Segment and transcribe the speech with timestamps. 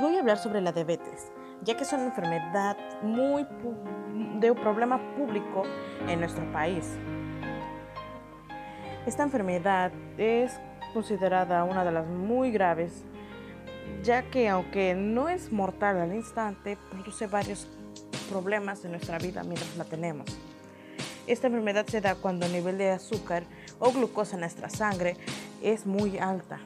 [0.00, 1.30] Voy a hablar sobre la diabetes,
[1.62, 3.46] ya que es una enfermedad muy
[4.40, 5.62] de un problema público
[6.08, 6.98] en nuestro país.
[9.06, 10.58] Esta enfermedad es
[10.92, 13.04] considerada una de las muy graves,
[14.02, 17.68] ya que aunque no es mortal al instante, produce varios
[18.28, 20.26] problemas en nuestra vida mientras la tenemos.
[21.28, 23.44] Esta enfermedad se da cuando el nivel de azúcar
[23.78, 25.16] o glucosa en nuestra sangre
[25.62, 26.58] es muy alta.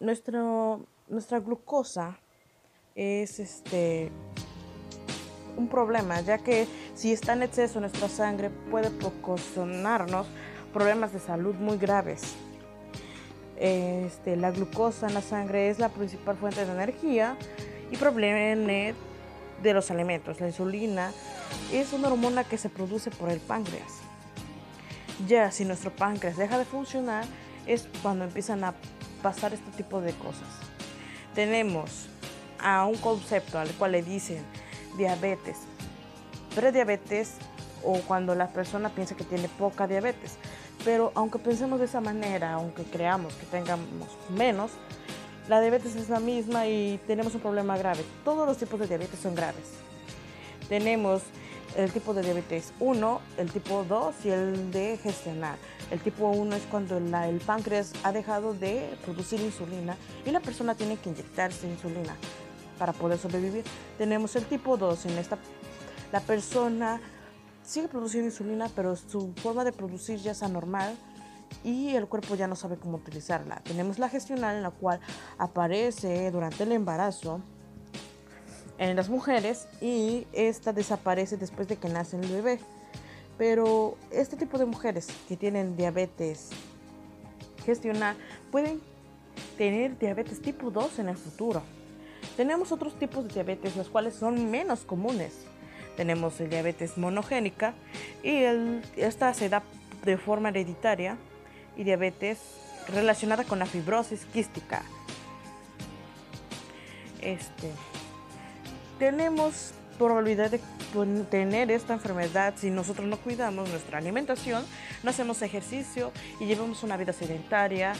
[0.00, 2.18] Nuestro nuestra glucosa
[2.94, 4.10] es este
[5.56, 10.26] un problema, ya que si está en exceso nuestra sangre puede proporcionarnos
[10.72, 12.34] problemas de salud muy graves.
[13.58, 17.38] Este, la glucosa en la sangre es la principal fuente de energía
[17.90, 18.94] y proviene
[19.62, 20.40] de los alimentos.
[20.40, 21.12] La insulina
[21.72, 24.00] es una hormona que se produce por el páncreas.
[25.26, 27.24] Ya si nuestro páncreas deja de funcionar
[27.66, 28.74] es cuando empiezan a
[29.22, 30.66] pasar este tipo de cosas
[31.36, 32.08] tenemos
[32.58, 34.42] a un concepto al cual le dicen
[34.96, 35.58] diabetes,
[36.54, 37.34] prediabetes
[37.84, 40.38] o cuando la persona piensa que tiene poca diabetes.
[40.82, 44.72] Pero aunque pensemos de esa manera, aunque creamos que tengamos menos,
[45.46, 48.02] la diabetes es la misma y tenemos un problema grave.
[48.24, 49.74] Todos los tipos de diabetes son graves.
[50.68, 51.22] Tenemos
[51.76, 55.56] el tipo de diabetes 1, el tipo 2 y el de gestionar.
[55.90, 60.74] El tipo 1 es cuando el páncreas ha dejado de producir insulina y la persona
[60.74, 62.16] tiene que inyectarse insulina
[62.78, 63.64] para poder sobrevivir.
[63.98, 65.38] Tenemos el tipo 2, en esta
[66.12, 67.00] la persona
[67.62, 70.96] sigue produciendo insulina, pero su forma de producir ya es anormal
[71.64, 73.60] y el cuerpo ya no sabe cómo utilizarla.
[73.64, 75.00] Tenemos la gestional en la cual
[75.36, 77.40] aparece durante el embarazo
[78.78, 82.58] en las mujeres y esta desaparece después de que nace el bebé.
[83.38, 86.50] Pero este tipo de mujeres que tienen diabetes
[87.64, 88.16] gestional
[88.50, 88.80] pueden
[89.58, 91.62] tener diabetes tipo 2 en el futuro.
[92.36, 95.46] Tenemos otros tipos de diabetes, los cuales son menos comunes.
[95.96, 97.74] Tenemos el diabetes monogénica
[98.22, 98.42] y
[98.96, 99.62] esta se da
[100.04, 101.16] de forma hereditaria
[101.76, 102.38] y diabetes
[102.88, 104.82] relacionada con la fibrosis quística.
[107.20, 107.70] Este,
[108.98, 110.60] tenemos probabilidad de
[111.30, 114.64] tener esta enfermedad si nosotros no cuidamos nuestra alimentación,
[115.02, 117.94] no hacemos ejercicio y llevamos una vida sedentaria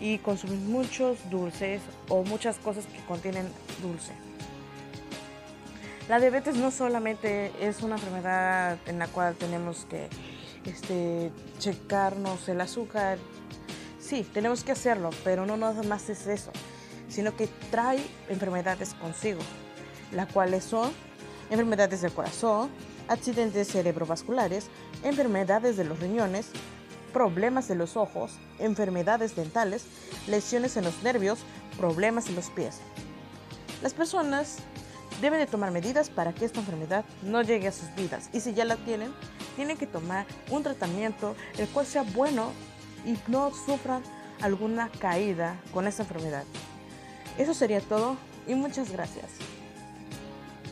[0.00, 3.46] y consumimos muchos dulces o muchas cosas que contienen
[3.80, 4.12] dulce.
[6.08, 10.08] La diabetes no solamente es una enfermedad en la cual tenemos que
[10.64, 13.18] este, checarnos el azúcar.
[14.00, 16.50] Sí, tenemos que hacerlo, pero no nada más es eso,
[17.08, 19.40] sino que trae enfermedades consigo,
[20.12, 20.92] las cuales son
[21.50, 22.70] enfermedades del corazón,
[23.08, 24.68] accidentes cerebrovasculares,
[25.02, 26.50] enfermedades de los riñones,
[27.12, 29.84] problemas de los ojos, enfermedades dentales,
[30.26, 31.40] lesiones en los nervios,
[31.78, 32.78] problemas en los pies.
[33.82, 34.58] Las personas
[35.20, 38.54] deben de tomar medidas para que esta enfermedad no llegue a sus vidas y si
[38.54, 39.12] ya la tienen,
[39.56, 42.50] tienen que tomar un tratamiento el cual sea bueno
[43.04, 44.02] y no sufran
[44.40, 46.44] alguna caída con esta enfermedad.
[47.38, 49.26] Eso sería todo y muchas gracias.